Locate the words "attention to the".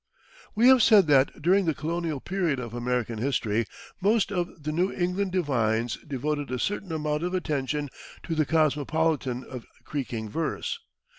7.35-8.43